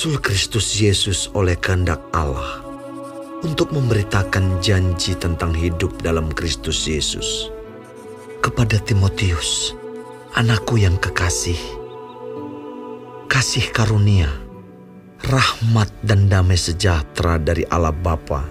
Rasul 0.00 0.16
Kristus 0.24 0.80
Yesus 0.80 1.28
oleh 1.36 1.60
kehendak 1.60 2.00
Allah, 2.16 2.64
untuk 3.44 3.68
memberitakan 3.68 4.56
janji 4.64 5.12
tentang 5.12 5.52
hidup 5.52 5.92
dalam 6.00 6.32
Kristus 6.32 6.88
Yesus. 6.88 7.52
Kepada 8.40 8.80
Timotius, 8.80 9.76
anakku 10.32 10.80
yang 10.80 10.96
kekasih, 10.96 11.60
kasih 13.28 13.68
karunia, 13.76 14.32
rahmat 15.20 15.92
dan 16.00 16.32
damai 16.32 16.56
sejahtera 16.56 17.36
dari 17.36 17.68
Allah 17.68 17.92
Bapa 17.92 18.48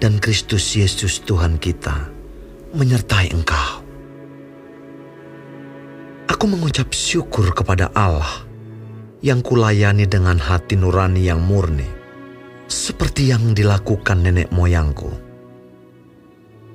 dan 0.00 0.16
Kristus 0.24 0.72
Yesus 0.72 1.20
Tuhan 1.20 1.60
kita 1.60 2.08
menyertai 2.72 3.28
engkau. 3.28 3.84
Aku 6.32 6.48
mengucap 6.48 6.88
syukur 6.96 7.52
kepada 7.52 7.92
Allah 7.92 8.48
yang 9.22 9.38
kulayani 9.38 10.10
dengan 10.10 10.34
hati 10.36 10.74
nurani 10.74 11.30
yang 11.30 11.38
murni, 11.38 11.86
seperti 12.66 13.30
yang 13.30 13.54
dilakukan 13.54 14.18
nenek 14.18 14.50
moyangku. 14.50 15.08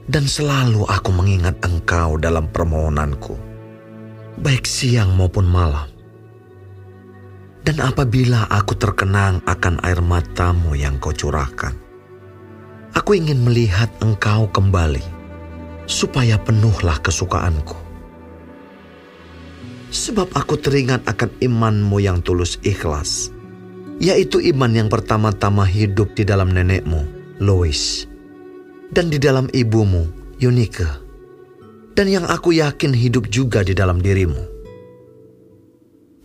Dan 0.07 0.23
selalu 0.23 0.87
aku 0.87 1.11
mengingat 1.11 1.59
engkau 1.67 2.15
dalam 2.15 2.47
permohonanku, 2.47 3.35
baik 4.39 4.63
siang 4.63 5.11
maupun 5.19 5.43
malam. 5.43 5.91
Dan 7.67 7.83
apabila 7.83 8.47
aku 8.47 8.79
terkenang 8.79 9.43
akan 9.43 9.83
air 9.83 9.99
matamu 9.99 10.71
yang 10.79 10.95
kau 11.03 11.11
curahkan, 11.11 11.75
aku 12.95 13.19
ingin 13.19 13.43
melihat 13.43 13.91
engkau 13.99 14.47
kembali, 14.47 15.03
supaya 15.83 16.39
penuhlah 16.39 16.95
kesukaanku 17.03 17.86
Sebab 19.87 20.35
aku 20.35 20.59
teringat 20.59 21.07
akan 21.07 21.31
imanmu 21.39 22.03
yang 22.03 22.19
tulus 22.19 22.59
ikhlas, 22.59 23.31
yaitu 24.03 24.43
iman 24.51 24.71
yang 24.75 24.89
pertama-tama 24.91 25.63
hidup 25.63 26.11
di 26.11 26.27
dalam 26.27 26.51
nenekmu, 26.51 27.07
Lois, 27.39 28.03
dan 28.91 29.07
di 29.07 29.15
dalam 29.15 29.47
ibumu, 29.55 30.11
Yunike, 30.43 30.91
dan 31.95 32.11
yang 32.11 32.27
aku 32.27 32.51
yakin 32.59 32.91
hidup 32.91 33.31
juga 33.31 33.63
di 33.63 33.71
dalam 33.71 34.03
dirimu. 34.03 34.59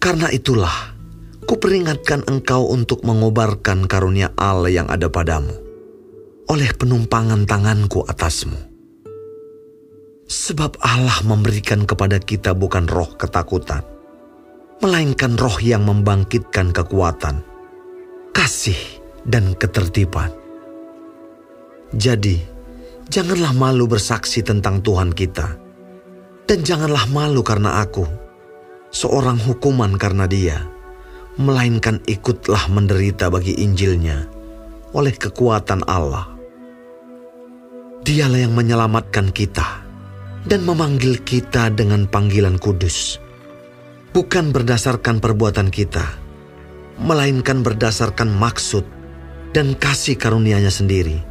Karena 0.03 0.27
itulah, 0.35 0.99
kuperingatkan 1.47 2.27
engkau 2.27 2.67
untuk 2.67 3.07
mengobarkan 3.07 3.87
karunia 3.87 4.35
Allah 4.35 4.75
yang 4.75 4.91
ada 4.91 5.07
padamu, 5.07 5.55
oleh 6.51 6.71
penumpangan 6.75 7.47
tanganku 7.47 8.03
atasmu 8.11 8.72
Sebab 10.33 10.81
Allah 10.81 11.21
memberikan 11.29 11.85
kepada 11.85 12.17
kita 12.17 12.57
bukan 12.57 12.89
roh 12.89 13.21
ketakutan, 13.21 13.85
melainkan 14.81 15.37
roh 15.37 15.61
yang 15.61 15.85
membangkitkan 15.85 16.73
kekuatan, 16.73 17.45
kasih, 18.33 18.81
dan 19.29 19.53
ketertiban. 19.53 20.33
Jadi, 21.93 22.41
janganlah 23.13 23.53
malu 23.53 23.85
bersaksi 23.85 24.41
tentang 24.41 24.81
Tuhan 24.81 25.13
kita, 25.13 25.53
dan 26.49 26.65
janganlah 26.65 27.13
malu 27.13 27.45
karena 27.45 27.85
aku, 27.85 28.09
seorang 28.89 29.37
hukuman 29.37 30.01
karena 30.01 30.25
dia, 30.25 30.65
melainkan 31.37 32.01
ikutlah 32.09 32.73
menderita 32.73 33.29
bagi 33.29 33.61
Injilnya 33.61 34.33
oleh 34.97 35.13
kekuatan 35.13 35.85
Allah. 35.85 36.25
Dialah 38.01 38.49
yang 38.49 38.57
menyelamatkan 38.57 39.29
kita 39.29 39.82
dan 40.47 40.67
memanggil 40.67 41.23
kita 41.23 41.71
dengan 41.71 42.11
panggilan 42.11 42.59
kudus, 42.59 43.23
bukan 44.11 44.51
berdasarkan 44.51 45.23
perbuatan 45.23 45.71
kita, 45.71 46.05
melainkan 46.99 47.63
berdasarkan 47.63 48.31
maksud 48.31 48.83
dan 49.55 49.79
kasih 49.79 50.19
karunia-Nya 50.19 50.73
sendiri 50.73 51.23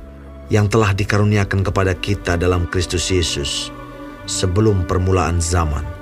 yang 0.51 0.67
telah 0.67 0.91
dikaruniakan 0.95 1.63
kepada 1.63 1.95
kita 1.95 2.35
dalam 2.39 2.67
Kristus 2.67 3.07
Yesus 3.11 3.71
sebelum 4.27 4.87
permulaan 4.87 5.39
zaman 5.39 6.01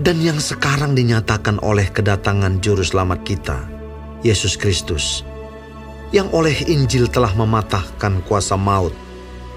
dan 0.00 0.16
yang 0.24 0.40
sekarang 0.40 0.96
dinyatakan 0.96 1.60
oleh 1.60 1.84
kedatangan 1.92 2.64
juru 2.64 2.80
selamat 2.80 3.20
kita, 3.20 3.58
Yesus 4.24 4.56
Kristus, 4.56 5.26
yang 6.08 6.32
oleh 6.32 6.56
Injil 6.72 7.04
telah 7.04 7.36
mematahkan 7.36 8.24
kuasa 8.24 8.56
maut 8.56 8.96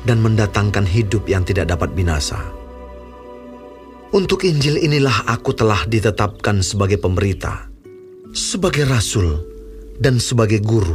dan 0.03 0.19
mendatangkan 0.19 0.83
hidup 0.83 1.31
yang 1.31 1.47
tidak 1.47 1.71
dapat 1.71 1.95
binasa. 1.95 2.62
Untuk 4.13 4.45
Injil 4.45 4.77
inilah 4.77 5.25
aku 5.25 5.57
telah 5.57 5.89
ditetapkan 5.89 6.61
sebagai 6.61 7.01
pemberita, 7.01 7.65
sebagai 8.29 8.85
rasul, 8.85 9.41
dan 9.97 10.21
sebagai 10.21 10.61
guru. 10.61 10.93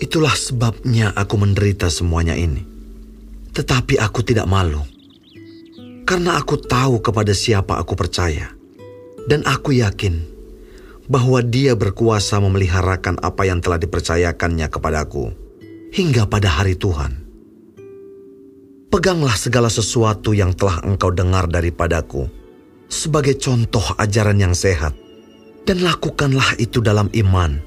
Itulah 0.00 0.32
sebabnya 0.32 1.12
aku 1.12 1.36
menderita 1.36 1.92
semuanya 1.92 2.32
ini. 2.32 2.64
Tetapi 3.52 4.00
aku 4.00 4.24
tidak 4.24 4.48
malu, 4.48 4.80
karena 6.08 6.40
aku 6.40 6.56
tahu 6.56 7.04
kepada 7.04 7.36
siapa 7.36 7.76
aku 7.76 7.92
percaya, 7.92 8.56
dan 9.28 9.44
aku 9.44 9.76
yakin 9.76 10.24
bahwa 11.04 11.44
Dia 11.44 11.76
berkuasa 11.76 12.40
memeliharakan 12.40 13.20
apa 13.20 13.44
yang 13.44 13.60
telah 13.60 13.76
dipercayakannya 13.76 14.72
kepadaku 14.72 15.36
hingga 15.92 16.24
pada 16.24 16.48
hari 16.48 16.80
Tuhan. 16.80 17.25
Peganglah 18.96 19.36
segala 19.36 19.68
sesuatu 19.68 20.32
yang 20.32 20.56
telah 20.56 20.80
engkau 20.80 21.12
dengar 21.12 21.44
daripadaku 21.52 22.32
sebagai 22.88 23.36
contoh 23.36 23.84
ajaran 24.00 24.40
yang 24.40 24.56
sehat, 24.56 24.96
dan 25.68 25.84
lakukanlah 25.84 26.56
itu 26.56 26.80
dalam 26.80 27.12
iman 27.12 27.60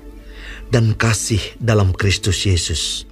dan 0.73 0.97
kasih 0.97 1.53
dalam 1.62 1.94
Kristus 1.94 2.50
Yesus. 2.50 3.06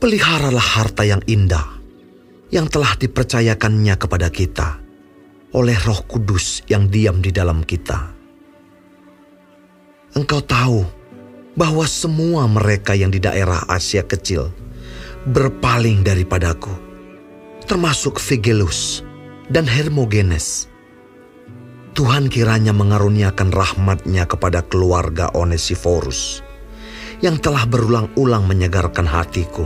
Peliharalah 0.00 0.80
harta 0.80 1.04
yang 1.04 1.20
indah 1.28 1.68
yang 2.48 2.64
telah 2.72 2.96
dipercayakannya 2.96 4.00
kepada 4.00 4.32
kita 4.32 4.80
oleh 5.52 5.76
Roh 5.84 6.00
Kudus 6.08 6.64
yang 6.64 6.88
diam 6.88 7.20
di 7.20 7.28
dalam 7.28 7.60
kita. 7.60 8.08
Engkau 10.16 10.40
tahu 10.40 10.80
bahwa 11.60 11.84
semua 11.84 12.48
mereka 12.48 12.96
yang 12.96 13.12
di 13.12 13.20
daerah 13.20 13.68
Asia 13.68 14.00
Kecil 14.00 14.63
berpaling 15.24 16.04
daripadaku, 16.04 16.72
termasuk 17.64 18.20
Figelus 18.20 19.00
dan 19.48 19.64
Hermogenes. 19.64 20.68
Tuhan 21.96 22.28
kiranya 22.28 22.76
mengaruniakan 22.76 23.48
rahmatnya 23.48 24.28
kepada 24.28 24.60
keluarga 24.68 25.32
Onesiforus 25.32 26.44
yang 27.24 27.40
telah 27.40 27.64
berulang-ulang 27.64 28.44
menyegarkan 28.44 29.08
hatiku. 29.08 29.64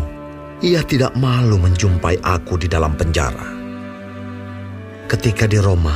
Ia 0.63 0.83
tidak 0.87 1.19
malu 1.19 1.59
menjumpai 1.59 2.23
aku 2.23 2.59
di 2.59 2.71
dalam 2.71 2.95
penjara. 2.95 3.59
Ketika 5.11 5.47
di 5.51 5.59
Roma, 5.59 5.95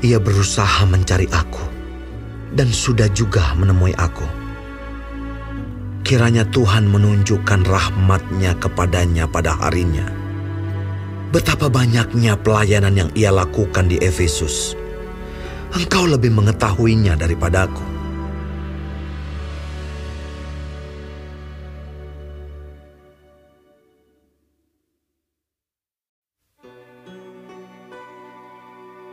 ia 0.00 0.16
berusaha 0.16 0.88
mencari 0.88 1.28
aku 1.28 1.64
dan 2.56 2.72
sudah 2.72 3.08
juga 3.12 3.52
menemui 3.56 3.92
aku 3.96 4.39
Kiranya 6.10 6.42
Tuhan 6.42 6.90
menunjukkan 6.90 7.70
rahmatnya 7.70 8.58
kepadanya 8.58 9.30
pada 9.30 9.54
harinya. 9.54 10.10
Betapa 11.30 11.70
banyaknya 11.70 12.34
pelayanan 12.34 12.98
yang 12.98 13.10
ia 13.14 13.30
lakukan 13.30 13.86
di 13.86 13.94
Efesus. 14.02 14.74
Engkau 15.70 16.10
lebih 16.10 16.34
mengetahuinya 16.34 17.14
daripadaku. 17.14 17.86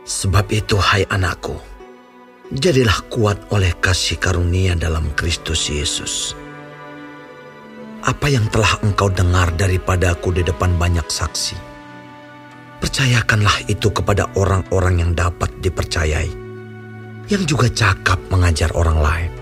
Sebab 0.02 0.50
itu 0.50 0.74
hai 0.82 1.06
anakku, 1.06 1.54
jadilah 2.50 3.06
kuat 3.06 3.38
oleh 3.54 3.70
kasih 3.78 4.18
karunia 4.18 4.74
dalam 4.74 5.14
Kristus 5.14 5.70
Yesus 5.70 6.34
apa 8.04 8.30
yang 8.30 8.46
telah 8.52 8.78
engkau 8.86 9.10
dengar 9.10 9.50
daripadaku 9.58 10.30
di 10.38 10.42
depan 10.46 10.78
banyak 10.78 11.06
saksi. 11.08 11.56
Percayakanlah 12.78 13.66
itu 13.66 13.90
kepada 13.90 14.30
orang-orang 14.38 15.02
yang 15.02 15.12
dapat 15.18 15.50
dipercayai, 15.58 16.30
yang 17.26 17.42
juga 17.42 17.66
cakap 17.66 18.22
mengajar 18.30 18.70
orang 18.78 18.98
lain. 19.02 19.32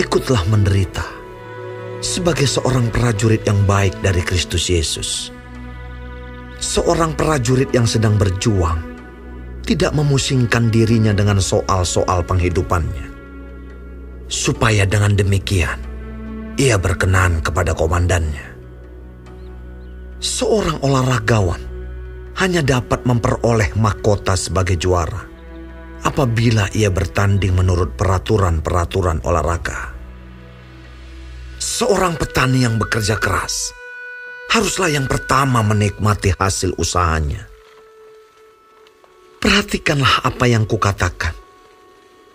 Ikutlah 0.00 0.42
menderita 0.50 1.06
sebagai 2.02 2.48
seorang 2.50 2.90
prajurit 2.90 3.46
yang 3.46 3.62
baik 3.62 3.94
dari 4.02 4.24
Kristus 4.26 4.66
Yesus. 4.66 5.30
Seorang 6.58 7.14
prajurit 7.14 7.70
yang 7.70 7.86
sedang 7.86 8.18
berjuang 8.18 8.80
tidak 9.62 9.94
memusingkan 9.94 10.66
dirinya 10.68 11.14
dengan 11.14 11.38
soal-soal 11.38 12.26
penghidupannya. 12.26 13.06
Supaya 14.30 14.86
dengan 14.86 15.14
demikian 15.18 15.89
ia 16.58 16.80
berkenan 16.80 17.44
kepada 17.44 17.76
komandannya. 17.76 18.58
seorang 20.20 20.84
olahragawan 20.84 21.60
hanya 22.36 22.60
dapat 22.60 23.08
memperoleh 23.08 23.72
mahkota 23.76 24.36
sebagai 24.36 24.76
juara 24.76 25.24
apabila 26.04 26.68
ia 26.76 26.88
bertanding 26.92 27.56
menurut 27.56 27.96
peraturan-peraturan 27.96 29.24
olahraga. 29.24 29.96
Seorang 31.60 32.16
petani 32.16 32.64
yang 32.64 32.80
bekerja 32.80 33.20
keras 33.20 33.72
haruslah 34.52 34.88
yang 34.92 35.04
pertama 35.04 35.60
menikmati 35.60 36.32
hasil 36.32 36.76
usahanya. 36.80 37.44
Perhatikanlah 39.40 40.24
apa 40.24 40.44
yang 40.48 40.68
kukatakan. 40.68 41.32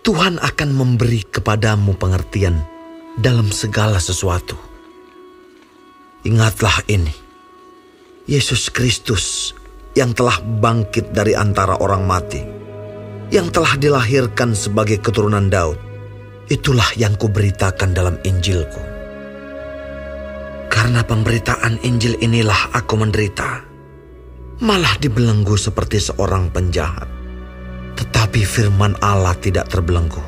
Tuhan 0.02 0.38
akan 0.38 0.70
memberi 0.70 1.26
kepadamu 1.26 1.98
pengertian 1.98 2.75
dalam 3.16 3.48
segala 3.48 3.96
sesuatu. 3.96 4.54
Ingatlah 6.28 6.84
ini. 6.92 7.24
Yesus 8.26 8.68
Kristus 8.74 9.54
yang 9.94 10.12
telah 10.12 10.42
bangkit 10.42 11.14
dari 11.14 11.32
antara 11.32 11.78
orang 11.78 12.04
mati, 12.04 12.42
yang 13.30 13.48
telah 13.54 13.78
dilahirkan 13.78 14.52
sebagai 14.52 14.98
keturunan 14.98 15.46
Daud, 15.46 15.78
itulah 16.50 16.90
yang 16.98 17.14
kuberitakan 17.14 17.94
dalam 17.94 18.18
Injilku. 18.26 18.82
Karena 20.66 21.06
pemberitaan 21.06 21.80
Injil 21.86 22.18
inilah 22.18 22.74
aku 22.74 22.98
menderita 22.98 23.64
malah 24.60 24.96
dibelenggu 24.96 25.56
seperti 25.56 26.00
seorang 26.00 26.48
penjahat. 26.48 27.08
Tetapi 27.96 28.40
firman 28.44 28.96
Allah 29.00 29.32
tidak 29.40 29.72
terbelenggu. 29.72 30.20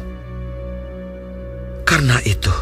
Karena 1.84 2.20
itu, 2.24 2.52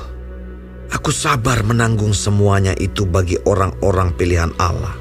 aku 0.91 1.11
sabar 1.15 1.62
menanggung 1.67 2.12
semuanya 2.12 2.75
itu 2.79 3.06
bagi 3.06 3.38
orang-orang 3.47 4.15
pilihan 4.15 4.53
Allah, 4.59 4.94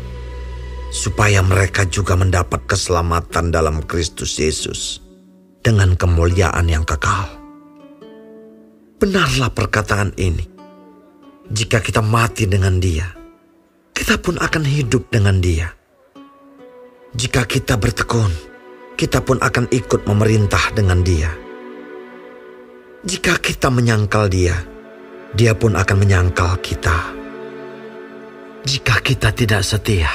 supaya 0.90 1.42
mereka 1.42 1.86
juga 1.90 2.18
mendapat 2.18 2.66
keselamatan 2.66 3.54
dalam 3.54 3.82
Kristus 3.86 4.38
Yesus 4.38 5.02
dengan 5.62 5.98
kemuliaan 5.98 6.70
yang 6.70 6.86
kekal. 6.86 7.30
Benarlah 9.02 9.52
perkataan 9.52 10.16
ini. 10.18 10.48
Jika 11.46 11.78
kita 11.78 12.02
mati 12.02 12.50
dengan 12.50 12.82
Dia, 12.82 13.06
kita 13.94 14.18
pun 14.18 14.42
akan 14.42 14.64
hidup 14.66 15.14
dengan 15.14 15.38
Dia 15.38 15.86
jika 17.16 17.48
kita 17.48 17.80
bertekun, 17.80 18.28
kita 19.00 19.24
pun 19.24 19.40
akan 19.40 19.72
ikut 19.72 20.04
memerintah 20.04 20.76
dengan 20.76 21.00
Dia. 21.00 21.32
Jika 23.08 23.40
kita 23.40 23.72
menyangkal 23.72 24.28
Dia, 24.28 24.52
Dia 25.36 25.52
pun 25.52 25.76
akan 25.76 25.98
menyangkal 26.00 26.64
kita. 26.64 27.12
Jika 28.64 29.04
kita 29.04 29.36
tidak 29.36 29.68
setia, 29.68 30.08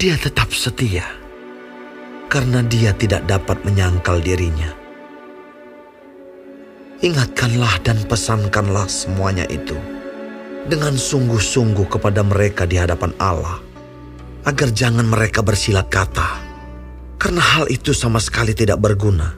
Dia 0.00 0.16
tetap 0.16 0.48
setia 0.48 1.04
karena 2.32 2.64
Dia 2.64 2.96
tidak 2.96 3.28
dapat 3.28 3.60
menyangkal 3.68 4.24
dirinya. 4.24 4.72
Ingatkanlah 7.04 7.84
dan 7.84 8.00
pesankanlah 8.08 8.88
semuanya 8.88 9.44
itu 9.52 9.76
dengan 10.72 10.96
sungguh-sungguh 10.96 11.84
kepada 11.92 12.24
mereka 12.24 12.64
di 12.64 12.80
hadapan 12.80 13.12
Allah 13.20 13.60
agar 14.48 14.72
jangan 14.72 15.04
mereka 15.04 15.44
bersilat 15.44 15.92
kata, 15.92 16.40
karena 17.20 17.44
hal 17.44 17.68
itu 17.68 17.92
sama 17.92 18.24
sekali 18.24 18.56
tidak 18.56 18.80
berguna, 18.80 19.36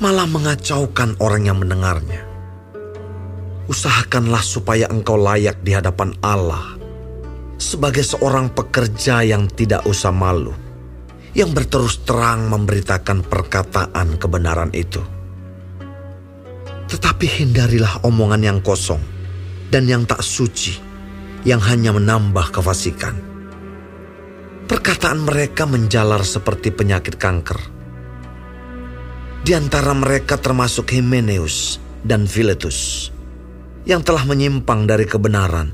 malah 0.00 0.24
mengacaukan 0.24 1.20
orang 1.20 1.52
yang 1.52 1.60
mendengarnya. 1.60 2.29
Usahakanlah 3.70 4.42
supaya 4.42 4.90
engkau 4.90 5.14
layak 5.14 5.62
di 5.62 5.70
hadapan 5.70 6.10
Allah 6.26 6.74
sebagai 7.54 8.02
seorang 8.02 8.50
pekerja 8.50 9.22
yang 9.22 9.46
tidak 9.46 9.86
usah 9.86 10.10
malu, 10.10 10.50
yang 11.38 11.54
berterus 11.54 12.02
terang 12.02 12.50
memberitakan 12.50 13.22
perkataan 13.22 14.18
kebenaran 14.18 14.74
itu. 14.74 14.98
Tetapi 16.90 17.26
hindarilah 17.30 18.02
omongan 18.02 18.42
yang 18.42 18.58
kosong 18.58 18.98
dan 19.70 19.86
yang 19.86 20.02
tak 20.02 20.18
suci, 20.26 20.74
yang 21.46 21.62
hanya 21.62 21.94
menambah 21.94 22.50
kefasikan 22.50 23.30
Perkataan 24.70 25.26
mereka 25.26 25.66
menjalar 25.66 26.22
seperti 26.22 26.70
penyakit 26.70 27.18
kanker. 27.18 27.58
Di 29.42 29.50
antara 29.50 29.90
mereka 29.98 30.38
termasuk 30.38 30.94
Himeneus 30.94 31.82
dan 32.06 32.30
Philetus 32.30 33.10
yang 33.88 34.04
telah 34.04 34.24
menyimpang 34.28 34.84
dari 34.84 35.08
kebenaran 35.08 35.72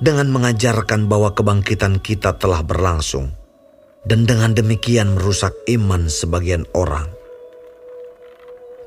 dengan 0.00 0.32
mengajarkan 0.32 1.10
bahwa 1.10 1.34
kebangkitan 1.36 2.00
kita 2.00 2.38
telah 2.40 2.64
berlangsung 2.64 3.30
dan 4.08 4.24
dengan 4.24 4.56
demikian 4.56 5.14
merusak 5.14 5.52
iman 5.68 6.08
sebagian 6.08 6.64
orang. 6.72 7.06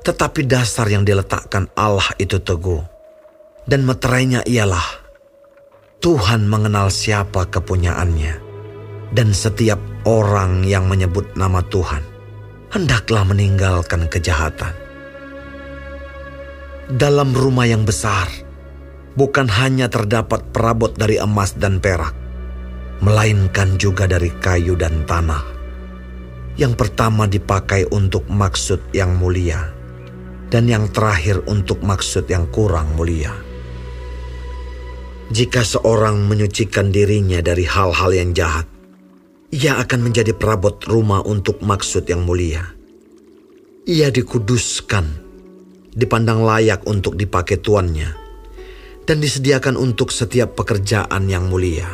Tetapi 0.04 0.44
dasar 0.44 0.90
yang 0.90 1.06
diletakkan 1.06 1.70
Allah 1.78 2.12
itu 2.20 2.36
teguh 2.36 2.82
dan 3.64 3.88
meterainya 3.88 4.44
ialah 4.44 4.84
Tuhan 6.04 6.44
mengenal 6.44 6.92
siapa 6.92 7.48
kepunyaannya 7.48 8.34
dan 9.16 9.32
setiap 9.32 9.80
orang 10.04 10.68
yang 10.68 10.84
menyebut 10.84 11.32
nama 11.32 11.64
Tuhan 11.64 12.04
hendaklah 12.74 13.24
meninggalkan 13.24 14.10
kejahatan. 14.10 14.74
Dalam 16.84 17.32
rumah 17.32 17.64
yang 17.64 17.88
besar, 17.88 18.28
bukan 19.14 19.46
hanya 19.46 19.86
terdapat 19.86 20.42
perabot 20.50 20.90
dari 20.90 21.18
emas 21.18 21.54
dan 21.54 21.78
perak, 21.78 22.14
melainkan 23.02 23.78
juga 23.78 24.10
dari 24.10 24.30
kayu 24.42 24.74
dan 24.74 25.06
tanah. 25.06 25.42
Yang 26.54 26.74
pertama 26.78 27.26
dipakai 27.26 27.90
untuk 27.90 28.30
maksud 28.30 28.94
yang 28.94 29.18
mulia, 29.18 29.74
dan 30.50 30.70
yang 30.70 30.86
terakhir 30.90 31.42
untuk 31.50 31.82
maksud 31.82 32.30
yang 32.30 32.46
kurang 32.54 32.94
mulia. 32.94 33.34
Jika 35.34 35.66
seorang 35.66 36.30
menyucikan 36.30 36.94
dirinya 36.94 37.42
dari 37.42 37.66
hal-hal 37.66 38.12
yang 38.14 38.30
jahat, 38.36 38.70
ia 39.50 39.78
akan 39.82 40.10
menjadi 40.10 40.30
perabot 40.34 40.78
rumah 40.86 41.26
untuk 41.26 41.58
maksud 41.62 42.06
yang 42.06 42.22
mulia. 42.22 42.70
Ia 43.86 44.14
dikuduskan, 44.14 45.06
dipandang 45.90 46.44
layak 46.44 46.86
untuk 46.86 47.18
dipakai 47.18 47.58
tuannya, 47.58 48.23
dan 49.04 49.20
disediakan 49.20 49.76
untuk 49.76 50.08
setiap 50.08 50.56
pekerjaan 50.56 51.28
yang 51.28 51.48
mulia. 51.48 51.88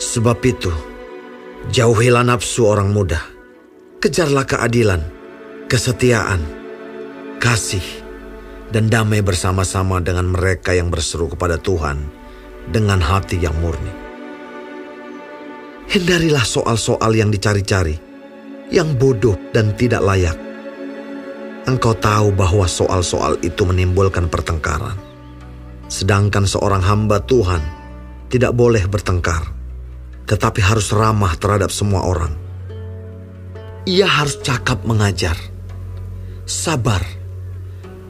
Sebab 0.00 0.38
itu, 0.42 0.72
jauhilah 1.70 2.26
nafsu 2.26 2.66
orang 2.66 2.90
muda, 2.90 3.22
kejarlah 4.02 4.44
keadilan, 4.48 5.00
kesetiaan, 5.70 6.42
kasih, 7.38 7.84
dan 8.72 8.90
damai 8.90 9.22
bersama-sama 9.22 10.02
dengan 10.02 10.32
mereka 10.32 10.74
yang 10.74 10.90
berseru 10.90 11.30
kepada 11.30 11.60
Tuhan 11.60 12.02
dengan 12.68 12.98
hati 12.98 13.38
yang 13.38 13.54
murni. 13.60 13.92
Hindarilah 15.84 16.42
soal-soal 16.42 17.12
yang 17.14 17.28
dicari-cari, 17.28 17.94
yang 18.72 18.96
bodoh 18.96 19.36
dan 19.52 19.76
tidak 19.76 20.00
layak. 20.02 20.34
Engkau 21.64 21.96
tahu 21.96 22.32
bahwa 22.32 22.66
soal-soal 22.68 23.38
itu 23.40 23.62
menimbulkan 23.62 24.26
pertengkaran. 24.28 25.13
Sedangkan 25.94 26.50
seorang 26.50 26.82
hamba 26.82 27.22
Tuhan 27.22 27.62
tidak 28.26 28.50
boleh 28.58 28.82
bertengkar, 28.90 29.46
tetapi 30.26 30.58
harus 30.58 30.90
ramah 30.90 31.38
terhadap 31.38 31.70
semua 31.70 32.02
orang. 32.02 32.34
Ia 33.86 34.10
harus 34.10 34.42
cakap 34.42 34.82
mengajar, 34.82 35.38
sabar, 36.50 36.98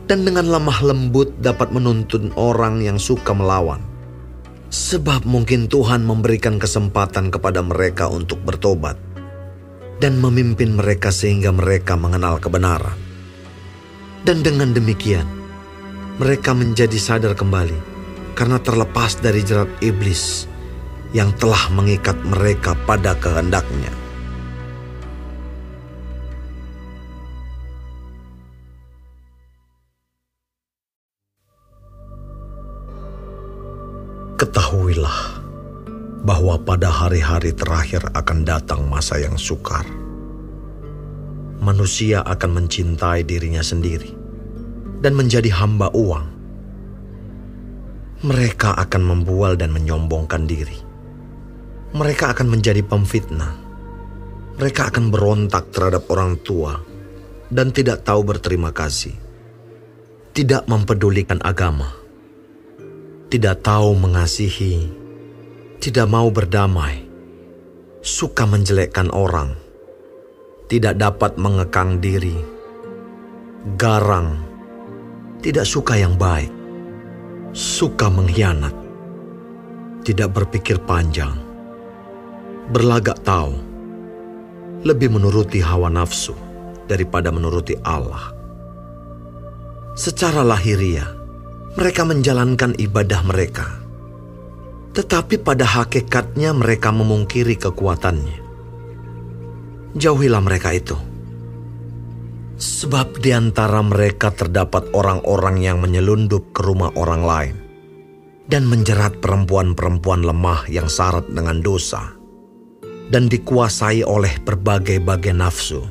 dan 0.09 0.25
dengan 0.25 0.49
lemah 0.49 0.81
lembut 0.81 1.37
dapat 1.45 1.69
menuntun 1.77 2.33
orang 2.41 2.81
yang 2.81 2.97
suka 2.97 3.37
melawan 3.37 3.85
Sebab 4.75 5.23
mungkin 5.23 5.71
Tuhan 5.71 6.03
memberikan 6.03 6.59
kesempatan 6.59 7.31
kepada 7.31 7.63
mereka 7.63 8.11
untuk 8.11 8.43
bertobat 8.43 8.99
dan 10.03 10.19
memimpin 10.19 10.75
mereka 10.75 11.15
sehingga 11.15 11.55
mereka 11.55 11.95
mengenal 11.95 12.43
kebenaran. 12.43 12.99
Dan 14.27 14.43
dengan 14.43 14.75
demikian, 14.75 15.44
mereka 16.15 16.55
menjadi 16.55 16.95
sadar 16.95 17.35
kembali 17.35 17.75
karena 18.39 18.63
terlepas 18.63 19.19
dari 19.19 19.43
jerat 19.43 19.67
iblis 19.83 20.47
yang 21.11 21.35
telah 21.39 21.71
mengikat 21.75 22.15
mereka 22.23 22.79
pada 22.87 23.19
kehendaknya. 23.19 23.91
Ketahuilah 34.39 35.43
bahwa 36.23 36.59
pada 36.63 36.91
hari-hari 36.91 37.51
terakhir 37.55 38.07
akan 38.15 38.47
datang 38.47 38.87
masa 38.87 39.19
yang 39.19 39.35
sukar. 39.35 39.83
Manusia 41.59 42.23
akan 42.23 42.63
mencintai 42.63 43.27
dirinya 43.27 43.63
sendiri 43.63 44.14
dan 45.05 45.13
menjadi 45.13 45.53
hamba 45.53 45.93
uang. 45.93 46.27
Mereka 48.25 48.73
akan 48.81 49.03
membual 49.05 49.61
dan 49.61 49.69
menyombongkan 49.69 50.49
diri. 50.49 50.81
Mereka 51.93 52.33
akan 52.33 52.49
menjadi 52.49 52.81
pemfitnah. 52.81 53.53
Mereka 54.57 54.89
akan 54.89 55.13
berontak 55.13 55.69
terhadap 55.77 56.09
orang 56.09 56.41
tua 56.41 56.81
dan 57.53 57.69
tidak 57.69 58.01
tahu 58.01 58.25
berterima 58.25 58.73
kasih. 58.73 59.13
Tidak 60.33 60.65
mempedulikan 60.73 61.45
agama. 61.45 61.93
Tidak 63.29 63.61
tahu 63.61 63.93
mengasihi. 64.01 64.89
Tidak 65.85 66.07
mau 66.09 66.33
berdamai. 66.33 67.05
Suka 68.01 68.49
menjelekkan 68.49 69.13
orang. 69.13 69.53
Tidak 70.65 70.97
dapat 70.97 71.37
mengekang 71.37 72.01
diri. 72.01 72.41
Garang. 73.77 74.54
Tidak 75.45 75.67
suka 75.69 76.01
yang 76.01 76.17
baik. 76.17 76.49
Suka 77.53 78.09
mengkhianat. 78.09 78.73
Tidak 80.01 80.29
berpikir 80.33 80.81
panjang 80.81 81.45
berlagak 82.65 83.21
tahu, 83.21 83.53
lebih 84.89 85.13
menuruti 85.13 85.61
hawa 85.61 85.93
nafsu 85.93 86.33
daripada 86.89 87.29
menuruti 87.29 87.77
Allah. 87.85 88.33
Secara 89.95 90.41
lahiriah, 90.41 91.07
mereka 91.77 92.09
menjalankan 92.09 92.73
ibadah 92.81 93.21
mereka, 93.29 93.67
tetapi 94.97 95.45
pada 95.45 95.69
hakikatnya 95.69 96.57
mereka 96.57 96.89
memungkiri 96.91 97.61
kekuatannya. 97.61 98.39
Jauhilah 99.95 100.43
mereka 100.43 100.75
itu. 100.75 100.97
Sebab 102.55 103.19
di 103.19 103.35
antara 103.35 103.83
mereka 103.83 104.31
terdapat 104.31 104.95
orang-orang 104.95 105.59
yang 105.59 105.83
menyelundup 105.83 106.55
ke 106.55 106.63
rumah 106.63 106.95
orang 106.95 107.23
lain 107.27 107.57
dan 108.47 108.69
menjerat 108.69 109.19
perempuan-perempuan 109.19 110.23
lemah 110.23 110.69
yang 110.71 110.87
syarat 110.87 111.27
dengan 111.27 111.59
dosa 111.65 112.15
dan 113.09 113.29
dikuasai 113.29 114.07
oleh 114.07 114.41
berbagai-bagai 114.41 115.35
nafsu, 115.37 115.85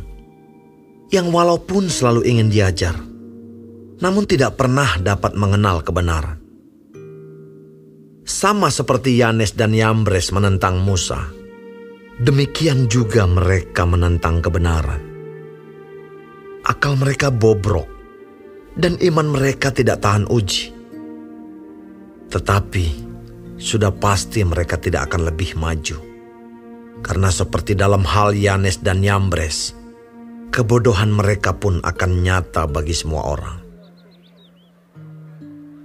yang 1.13 1.29
walaupun 1.29 1.91
selalu 1.91 2.25
ingin 2.25 2.49
diajar, 2.49 2.97
namun 4.01 4.25
tidak 4.25 4.57
pernah 4.57 4.97
dapat 4.97 5.37
mengenal 5.37 5.85
kebenaran. 5.85 6.41
Sama 8.23 8.71
seperti 8.71 9.19
Yanes 9.19 9.53
dan 9.53 9.75
Yambres 9.75 10.31
menentang 10.31 10.79
Musa, 10.79 11.27
demikian 12.23 12.87
juga 12.87 13.27
mereka 13.27 13.83
menentang 13.83 14.39
kebenaran. 14.39 15.12
Akal 16.73 16.97
mereka 16.97 17.29
bobrok, 17.29 17.85
dan 18.73 18.97
iman 18.97 19.29
mereka 19.29 19.69
tidak 19.69 20.01
tahan 20.01 20.25
uji. 20.25 20.73
Tetapi, 22.33 22.85
sudah 23.61 23.93
pasti 23.93 24.41
mereka 24.41 24.81
tidak 24.81 25.13
akan 25.13 25.29
lebih 25.29 25.53
maju 25.53 26.13
karena 27.03 27.29
seperti 27.29 27.75
dalam 27.75 28.07
hal 28.07 28.31
Yanes 28.31 28.79
dan 28.79 29.03
Yambres, 29.03 29.75
kebodohan 30.55 31.11
mereka 31.11 31.51
pun 31.51 31.83
akan 31.83 32.11
nyata 32.23 32.63
bagi 32.71 32.95
semua 32.95 33.27
orang. 33.27 33.57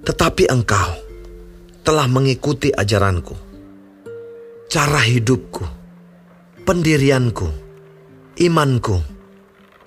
Tetapi 0.06 0.44
engkau 0.48 0.90
telah 1.82 2.06
mengikuti 2.06 2.70
ajaranku, 2.70 3.34
cara 4.70 5.02
hidupku, 5.02 5.66
pendirianku, 6.62 7.48
imanku, 8.38 8.96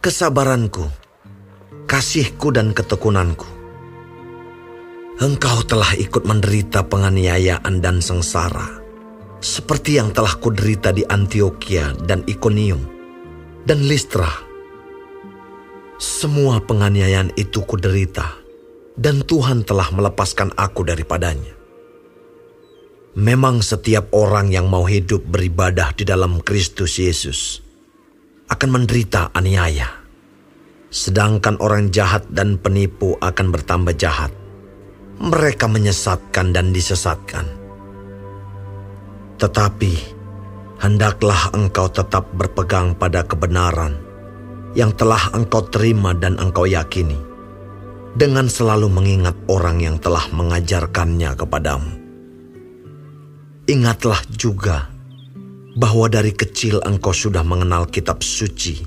kesabaranku, 0.02 0.90
kasihku 1.86 2.50
dan 2.50 2.74
ketekunanku. 2.74 3.46
Engkau 5.22 5.62
telah 5.70 5.94
ikut 5.94 6.26
menderita 6.26 6.82
penganiayaan 6.90 7.78
dan 7.86 8.02
sengsara 8.02 8.82
seperti 9.38 10.02
yang 10.02 10.10
telah 10.10 10.34
kuderita 10.42 10.90
di 10.90 11.06
Antioquia 11.06 11.94
dan 12.02 12.26
Iconium 12.26 12.82
dan 13.62 13.86
Listra. 13.86 14.26
Semua 16.02 16.58
penganiayaan 16.66 17.38
itu 17.38 17.62
kuderita 17.62 18.26
dan 18.98 19.22
Tuhan 19.22 19.62
telah 19.62 19.94
melepaskan 19.94 20.58
aku 20.58 20.82
daripadanya. 20.82 21.54
Memang 23.22 23.62
setiap 23.62 24.10
orang 24.18 24.50
yang 24.50 24.66
mau 24.66 24.90
hidup 24.90 25.22
beribadah 25.30 25.94
di 25.94 26.10
dalam 26.10 26.42
Kristus 26.42 26.98
Yesus 26.98 27.70
akan 28.52 28.70
menderita 28.70 29.32
aniaya. 29.32 29.88
Sedangkan 30.92 31.56
orang 31.64 31.88
jahat 31.96 32.28
dan 32.28 32.60
penipu 32.60 33.16
akan 33.24 33.48
bertambah 33.56 33.96
jahat. 33.96 34.36
Mereka 35.24 35.72
menyesatkan 35.72 36.52
dan 36.52 36.76
disesatkan 36.76 37.62
tetapi, 39.42 39.98
hendaklah 40.78 41.50
engkau 41.58 41.90
tetap 41.90 42.30
berpegang 42.38 42.94
pada 42.94 43.26
kebenaran 43.26 43.98
yang 44.78 44.94
telah 44.94 45.34
engkau 45.34 45.66
terima 45.66 46.14
dan 46.14 46.38
engkau 46.38 46.70
yakini, 46.70 47.18
dengan 48.14 48.46
selalu 48.46 48.86
mengingat 48.86 49.34
orang 49.50 49.82
yang 49.82 49.98
telah 49.98 50.30
mengajarkannya 50.30 51.34
kepadamu. 51.34 51.90
Ingatlah 53.66 54.22
juga 54.30 54.94
bahwa 55.76 56.12
dari 56.12 56.36
kecil 56.36 56.84
engkau 56.84 57.16
sudah 57.16 57.44
mengenal 57.48 57.88
kitab 57.88 58.20
suci 58.20 58.84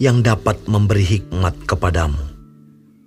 yang 0.00 0.24
dapat 0.24 0.56
memberi 0.64 1.04
hikmat 1.04 1.52
kepadamu 1.68 2.30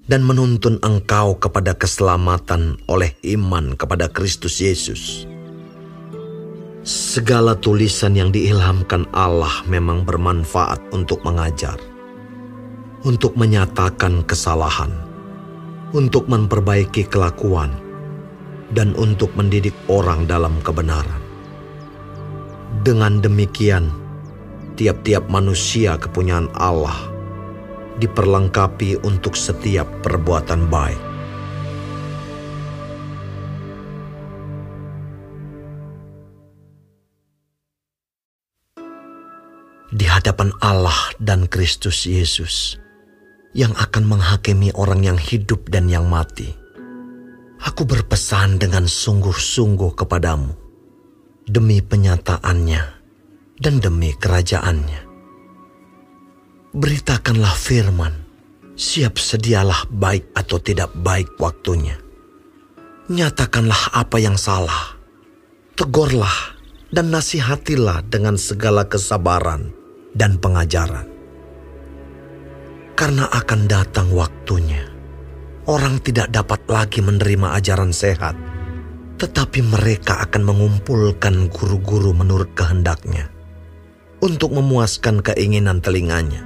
dan 0.05 0.21
menuntun 0.21 0.77
engkau 0.83 1.39
kepada 1.39 1.73
keselamatan 1.73 2.77
oleh 2.91 3.15
iman 3.33 3.73
kepada 3.73 4.11
Kristus 4.11 4.59
Yesus. 4.59 5.25
Segala 6.83 7.55
tulisan 7.55 8.11
yang 8.11 8.29
diilhamkan 8.35 9.07
Allah 9.15 9.63
memang 9.71 10.03
bermanfaat 10.03 10.91
untuk 10.91 11.23
mengajar, 11.23 11.79
untuk 13.07 13.39
menyatakan 13.39 14.19
kesalahan, 14.27 14.91
untuk 15.95 16.27
memperbaiki 16.27 17.07
kelakuan, 17.07 17.71
dan 18.75 18.91
untuk 18.99 19.31
mendidik 19.39 19.73
orang 19.87 20.27
dalam 20.27 20.59
kebenaran. 20.59 21.22
Dengan 22.83 23.23
demikian, 23.23 23.95
tiap-tiap 24.75 25.31
manusia 25.31 25.95
kepunyaan 25.95 26.51
Allah 26.51 27.07
diperlengkapi 27.95 29.07
untuk 29.07 29.39
setiap 29.39 29.87
perbuatan 30.03 30.67
baik. 30.67 31.15
di 39.93 40.09
hadapan 40.09 40.49
Allah 40.57 41.13
dan 41.21 41.45
Kristus 41.45 42.09
Yesus 42.09 42.81
yang 43.53 43.77
akan 43.77 44.09
menghakimi 44.09 44.73
orang 44.73 45.05
yang 45.05 45.21
hidup 45.21 45.69
dan 45.69 45.85
yang 45.85 46.09
mati. 46.09 46.49
Aku 47.61 47.85
berpesan 47.85 48.57
dengan 48.57 48.89
sungguh-sungguh 48.89 49.93
kepadamu 49.93 50.62
demi 51.43 51.83
penyataannya 51.83 52.83
dan 53.59 53.75
demi 53.79 54.15
kerajaannya. 54.15 55.01
Beritakanlah 56.73 57.53
firman, 57.53 58.13
siap 58.73 59.21
sedialah 59.21 59.85
baik 59.93 60.33
atau 60.33 60.57
tidak 60.57 60.89
baik 60.97 61.29
waktunya. 61.37 61.99
Nyatakanlah 63.11 63.93
apa 63.93 64.17
yang 64.17 64.39
salah, 64.39 64.97
tegurlah 65.77 66.55
dan 66.89 67.11
nasihatilah 67.11 68.07
dengan 68.09 68.39
segala 68.39 68.87
kesabaran 68.87 69.69
dan 70.15 70.39
pengajaran. 70.39 71.05
Karena 72.93 73.25
akan 73.27 73.61
datang 73.65 74.13
waktunya, 74.13 74.85
orang 75.65 75.99
tidak 76.01 76.29
dapat 76.29 76.61
lagi 76.69 77.01
menerima 77.01 77.57
ajaran 77.57 77.89
sehat, 77.89 78.37
tetapi 79.23 79.63
mereka 79.63 80.19
akan 80.27 80.43
mengumpulkan 80.43 81.47
guru-guru 81.47 82.11
menurut 82.11 82.51
kehendaknya 82.59 83.31
untuk 84.19 84.51
memuaskan 84.51 85.23
keinginan 85.23 85.79
telinganya. 85.79 86.43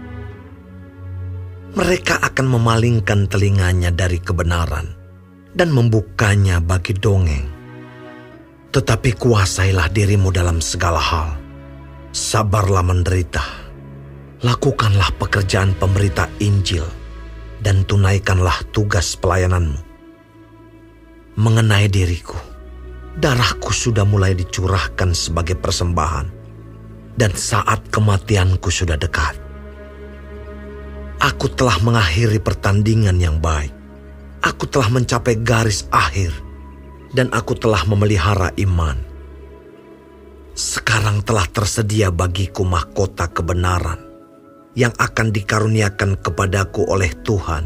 Mereka 1.73 2.21
akan 2.21 2.45
memalingkan 2.45 3.25
telinganya 3.25 3.89
dari 3.89 4.21
kebenaran 4.21 4.93
dan 5.57 5.73
membukanya 5.73 6.61
bagi 6.61 6.93
dongeng. 6.93 7.49
Tetapi 8.69 9.09
kuasailah 9.17 9.89
dirimu 9.89 10.29
dalam 10.29 10.61
segala 10.61 11.01
hal 11.01 11.33
sabarlah 12.13 12.85
menderita. 12.85 13.41
Lakukanlah 14.45 15.17
pekerjaan 15.17 15.73
pemberita 15.81 16.29
Injil 16.37 16.85
dan 17.57 17.81
tunaikanlah 17.89 18.69
tugas 18.69 19.17
pelayananmu. 19.17 19.81
Mengenai 21.41 21.89
diriku, 21.89 22.56
darahku 23.17 23.73
sudah 23.73 24.05
mulai 24.05 24.37
dicurahkan 24.37 25.11
sebagai 25.17 25.57
persembahan 25.57 26.29
dan 27.17 27.33
saat 27.33 27.89
kematianku 27.89 28.69
sudah 28.69 28.95
dekat. 28.95 29.33
Aku 31.17 31.49
telah 31.49 31.81
mengakhiri 31.81 32.37
pertandingan 32.37 33.17
yang 33.17 33.41
baik. 33.41 33.73
Aku 34.45 34.69
telah 34.69 34.93
mencapai 34.93 35.41
garis 35.41 35.89
akhir 35.89 36.29
dan 37.17 37.33
aku 37.33 37.57
telah 37.57 37.81
memelihara 37.89 38.53
iman 38.61 39.01
Sekarang 40.57 41.25
telah 41.25 41.45
tersedia 41.49 42.09
bagiku 42.09 42.65
mahkota 42.65 43.29
kebenaran 43.29 44.01
yang 44.77 44.93
akan 44.97 45.33
dikaruniakan 45.33 46.17
kepadaku 46.21 46.85
oleh 46.85 47.13
Tuhan, 47.25 47.65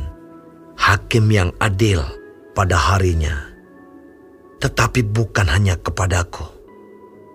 hakim 0.76 1.28
yang 1.32 1.52
adil 1.60 2.04
pada 2.52 2.76
harinya. 2.76 3.51
Tetapi 4.62 5.02
bukan 5.10 5.50
hanya 5.50 5.74
kepadaku, 5.82 6.46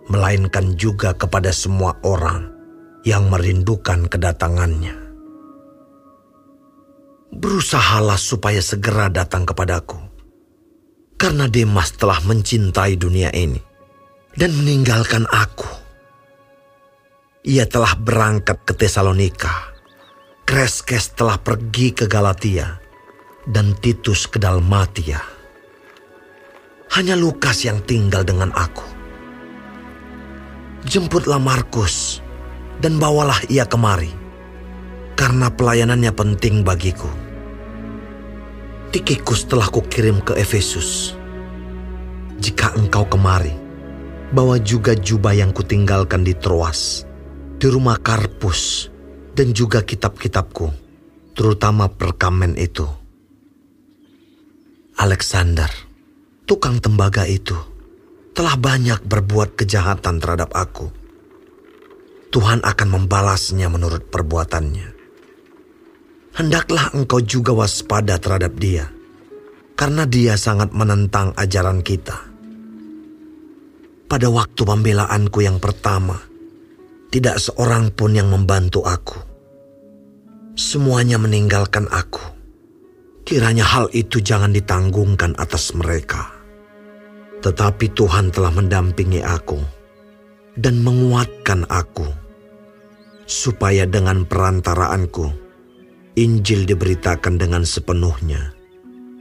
melainkan 0.07 0.79
juga 0.79 1.11
kepada 1.13 1.51
semua 1.51 1.99
orang 2.07 2.55
yang 3.03 3.27
merindukan 3.27 4.07
kedatangannya. 4.07 4.95
Berusahalah 7.35 8.17
supaya 8.17 8.63
segera 8.63 9.11
datang 9.11 9.43
kepadaku, 9.43 9.99
karena 11.19 11.51
Demas 11.51 11.91
telah 11.99 12.23
mencintai 12.23 12.95
dunia 12.95 13.35
ini 13.35 13.59
dan 14.39 14.55
meninggalkan 14.55 15.27
aku 15.27 15.87
ia 17.47 17.63
telah 17.63 17.95
berangkat 17.95 18.67
ke 18.67 18.75
Tesalonika. 18.75 19.71
Kreskes 20.43 21.15
telah 21.15 21.39
pergi 21.39 21.95
ke 21.95 22.11
Galatia 22.11 22.83
dan 23.47 23.79
Titus 23.79 24.27
ke 24.27 24.43
Dalmatia. 24.43 25.36
Hanya 26.97 27.13
Lukas 27.13 27.61
yang 27.61 27.85
tinggal 27.85 28.25
dengan 28.25 28.49
aku. 28.57 28.89
Jemputlah 30.89 31.37
Markus 31.37 32.25
dan 32.81 32.97
bawalah 32.97 33.37
ia 33.53 33.69
kemari, 33.69 34.09
karena 35.13 35.53
pelayanannya 35.53 36.09
penting 36.17 36.65
bagiku. 36.65 37.13
Tikikus 38.97 39.45
telah 39.45 39.69
kukirim 39.69 40.25
ke 40.25 40.41
Efesus. 40.41 41.13
Jika 42.41 42.73
engkau 42.81 43.05
kemari, 43.05 43.53
bawa 44.33 44.57
juga 44.57 44.97
jubah 44.97 45.37
yang 45.37 45.53
kutinggalkan 45.53 46.25
di 46.25 46.33
Troas 46.33 47.05
di 47.61 47.69
rumah 47.69 48.01
Karpus 48.01 48.89
dan 49.37 49.53
juga 49.53 49.85
kitab-kitabku, 49.85 50.73
terutama 51.37 51.93
perkamen 51.93 52.57
itu. 52.57 52.89
Alexander, 54.97 55.69
tukang 56.47 56.79
tembaga 56.79 57.27
itu, 57.27 57.59
telah 58.31 58.55
banyak 58.55 59.03
berbuat 59.03 59.59
kejahatan 59.59 60.23
terhadap 60.23 60.55
aku. 60.55 60.87
Tuhan 62.31 62.63
akan 62.63 62.89
membalasnya 62.95 63.67
menurut 63.67 64.07
perbuatannya. 64.07 64.95
Hendaklah 66.37 66.95
engkau 66.95 67.19
juga 67.19 67.51
waspada 67.57 68.21
terhadap 68.23 68.55
dia, 68.61 68.87
karena 69.75 70.07
dia 70.07 70.39
sangat 70.39 70.71
menentang 70.71 71.35
ajaran 71.35 71.83
kita. 71.83 72.15
Pada 74.07 74.29
waktu 74.31 74.63
pembelaanku 74.63 75.43
yang 75.43 75.59
pertama, 75.59 76.21
tidak 77.11 77.41
seorang 77.41 77.91
pun 77.91 78.15
yang 78.15 78.31
membantu 78.31 78.85
aku. 78.85 79.19
Semuanya 80.55 81.17
meninggalkan 81.17 81.89
aku. 81.89 82.23
Kiranya 83.27 83.65
hal 83.65 83.91
itu 83.97 84.23
jangan 84.23 84.53
ditanggungkan 84.53 85.35
atas 85.41 85.75
mereka. 85.75 86.36
Tetapi 87.47 87.95
Tuhan 87.95 88.35
telah 88.35 88.51
mendampingi 88.51 89.23
aku 89.23 89.63
dan 90.59 90.83
menguatkan 90.83 91.63
aku, 91.71 92.11
supaya 93.23 93.87
dengan 93.87 94.27
perantaraanku, 94.27 95.31
Injil 96.19 96.67
diberitakan 96.67 97.39
dengan 97.39 97.63
sepenuhnya, 97.63 98.51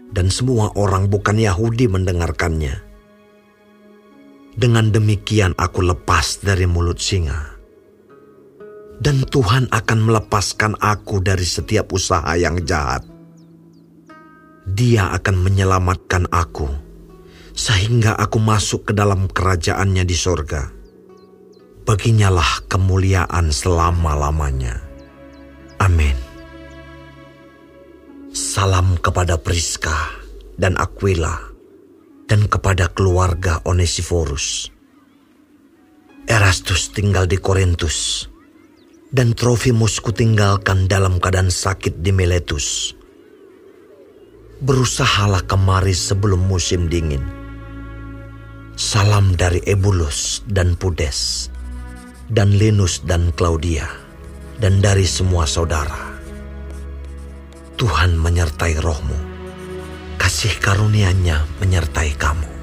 dan 0.09 0.33
semua 0.33 0.73
orang 0.73 1.05
bukan 1.05 1.37
Yahudi 1.37 1.85
mendengarkannya. 1.85 2.81
Dengan 4.57 4.89
demikian 4.89 5.53
aku 5.61 5.85
lepas 5.85 6.41
dari 6.41 6.65
mulut 6.65 6.97
singa 6.97 7.53
dan 8.95 9.27
Tuhan 9.27 9.67
akan 9.75 9.99
melepaskan 10.07 10.79
aku 10.79 11.19
dari 11.19 11.43
setiap 11.43 11.91
usaha 11.91 12.31
yang 12.39 12.63
jahat. 12.63 13.03
Dia 14.65 15.11
akan 15.13 15.35
menyelamatkan 15.43 16.31
aku, 16.31 16.84
sehingga 17.55 18.19
aku 18.19 18.37
masuk 18.37 18.91
ke 18.91 18.93
dalam 18.93 19.31
kerajaannya 19.31 20.03
di 20.03 20.13
sorga. 20.13 20.69
Baginyalah 21.87 22.67
kemuliaan 22.67 23.49
selama-lamanya. 23.49 24.83
Amin. 25.79 26.17
Salam 28.35 28.99
kepada 28.99 29.39
Priska 29.39 29.95
dan 30.59 30.75
Aquila, 30.75 31.39
dan 32.27 32.51
kepada 32.51 32.91
keluarga 32.91 33.63
Onesiforus. 33.63 34.67
Erastus 36.25 36.89
tinggal 36.91 37.29
di 37.29 37.37
Korintus 37.37 38.27
dan 39.13 39.37
Trofimus 39.37 40.01
kutinggalkan 40.01 40.89
dalam 40.89 41.21
keadaan 41.21 41.53
sakit 41.53 42.01
di 42.01 42.11
Miletus. 42.11 42.97
Berusahalah 44.59 45.45
kemari 45.45 45.93
sebelum 45.93 46.49
musim 46.49 46.89
dingin. 46.89 47.44
Salam 48.75 49.39
dari 49.39 49.63
Ebulus 49.63 50.43
dan 50.51 50.75
Pudes, 50.75 51.47
dan 52.27 52.59
Linus 52.59 53.07
dan 53.07 53.31
Claudia, 53.31 53.87
dan 54.59 54.83
dari 54.83 55.07
semua 55.07 55.47
saudara. 55.47 56.19
Tuhan 57.79 58.19
menyertai 58.19 58.75
rohmu, 58.83 59.15
kasih 60.19 60.59
karunia-Nya 60.59 61.47
menyertai 61.63 62.19
kamu. 62.19 62.54